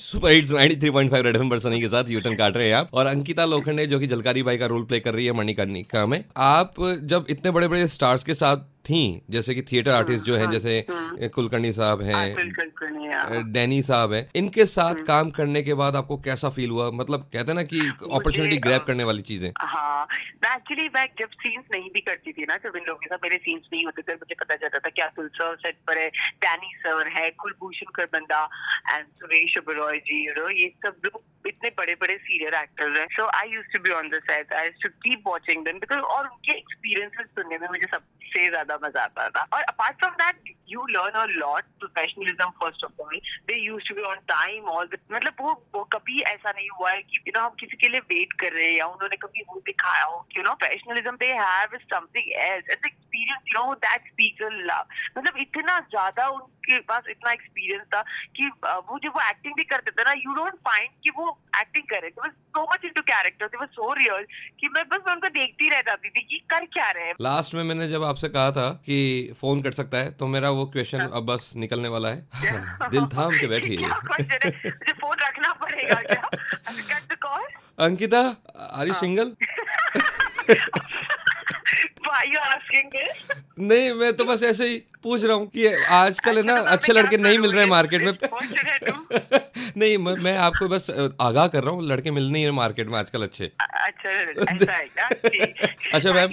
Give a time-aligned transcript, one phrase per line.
[0.00, 3.06] Super hits 93.5 Red FM पर सनी के साथ यूटन काट रहे हैं आप। और
[3.06, 6.74] अंकिता लोखंडे, जो कि जलकारी बाई का रोल प्ले कर रही है मणिकर्णिका में। आप
[7.04, 8.56] जब इतने बड़े बड़े स्टार्स के साथ
[8.90, 13.82] थी जैसे कि थिएटर आर्टिस्ट जो हैं हाँ, जैसे हाँ। कुलकर्णी साहब हैं हाँ। डैनी
[13.82, 17.52] साहब हैं इनके साथ हम्म। काम करने के बाद आपको कैसा फील हुआ मतलब कहते
[17.52, 17.80] हैं ना कि
[18.12, 20.06] अपॉर्चुनिटी ग्रैब करने वाली चीज़ें हाँ
[20.58, 23.36] एक्चुअली मैं जब सीन्स नहीं भी करती थी ना जब इन लोगों के साथ मेरे
[23.38, 26.08] सीन्स नहीं होते थे मुझे पता चलता था कि अतुल सर सेट पर है
[26.44, 28.42] डैनी सर है Kulbhushan Kharbanda
[28.90, 33.06] and Suresh Oberoi ji you know ये सब लोग इतने बड़े बड़े सीनियर एक्टर्स हैं
[33.16, 36.28] so I used to be on the set I to keep watching them because और
[36.28, 40.86] उनके एक्सपीरियंसेस सुनने में मुझे सबसे ज़्यादा मज़ा आता था। और apart from that you
[40.90, 43.16] learn a lot professionalism first of all
[43.48, 47.02] they used to be on time all मतलब वो, वो कभी ऐसा नहीं हुआ है
[47.02, 49.60] कि यू नो हम किसी के लिए वेट कर रहे हैं या उन्होंने कभी वो
[49.66, 54.52] दिखाया हो you know professionalism they have something else it's experience you know that speaker
[54.52, 54.84] love
[55.18, 58.02] मतलब इतना ज़्यादा उनके पास इतना एक्सपीरियंस था
[58.36, 61.84] कि वो जब वो एक्टिंग भी करते थे ना यू डोंट फाइंड कि वो एक्टिंग
[61.84, 64.26] कर रहे थे। So much into character they so real
[64.60, 67.54] कि मैं बस मैं उनको देखती रह जाती थी कि कर क्या रहे हैं। लास्ट
[67.54, 70.98] में मैंने जब आपसे कहा था कि फ़ोन कर सकता है तो मेरा वो क्वेश्चन
[70.98, 72.28] अब बस निकलने वाला है।
[72.90, 74.50] दिल थाम के है?
[74.66, 76.30] मुझे फ़ोन रखना पड़ेगा क्या?
[77.78, 79.36] अंकिता आर यू हाँ। सिंगल
[83.60, 86.72] नहीं मैं तो बस ऐसे ही पूछ रहा हूँ कि आजकल है ना अच्छा, तो
[86.72, 88.12] अच्छे लड़के नहीं मिल रहे हैं मार्केट में?
[89.76, 92.98] नहीं मैं मैं आपको बस आगाह कर रहा हूँ लड़के मिल नहीं रहे मार्केट में
[92.98, 94.86] आजकल अच्छे। अच्छा ऐसा है
[95.94, 96.30] अच्छा, मैम।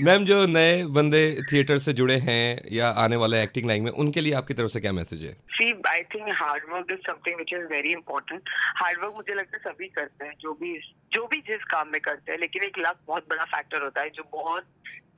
[0.00, 4.20] मैम, जो नए बंदे थिएटर से जुड़े हैं या आने वाले एक्टिंग लाइन में, उनके
[4.20, 5.32] लिए आपकी तरफ़ से क्या मैसेज है?
[5.32, 9.88] See I think hard work is something which is very important hard work मुझे लगता है सभी
[9.88, 10.80] करते हैं, जो भी
[11.12, 14.10] जो भी जिस काम में करते हैं, लेकिन एक लक बहुत बड़ा फैक्टर होता है,
[14.10, 14.64] जो बहुत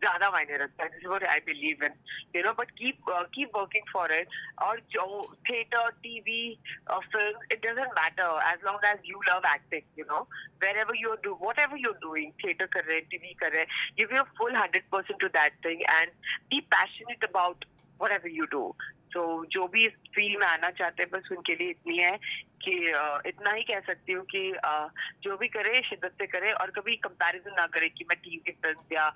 [0.00, 1.94] ज़्यादा मायने रखता है this I believe in
[2.36, 5.06] you know but keep keep working for it और जो
[5.50, 6.42] theatre TV
[6.91, 10.20] film it doesn't matter as long as you love acting you know
[10.78, 14.14] wherever you do whatever you're doing theatre कर रहे हैं TV कर रहे हैं give
[14.16, 16.12] your full hundred percent to that thing and
[16.50, 17.64] be passionate about
[18.12, 18.64] whatever you do
[19.12, 22.19] तो जो भी इस फ़ील्ड में आना चाहते हैं बस उनके लिए इतनी है
[22.62, 22.72] कि
[23.28, 24.42] इतना ही कह सकती हूँ कि
[25.22, 28.94] जो भी करे शिद्दत से करे और कभी कंपैरिजन ना करे कि मैं टीवी फ़िल्म
[28.94, 29.06] या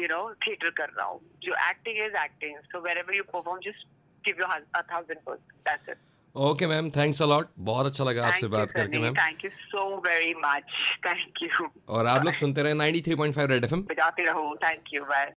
[0.00, 3.86] यू नो थिएटर कर रहा हूँ। जो acting is acting so wherever you perform just
[4.24, 5.96] give your thousand that's it
[6.34, 10.34] okay ma'am thanks a lot बहुत अच्छा लगा आपसे बात करके ma'am thank you so very
[10.38, 10.72] much
[11.06, 14.56] thank you और आप लोग सुनते रहे 93.5 रेड एफएम बजाते रहो.
[14.64, 15.32] Thank you bye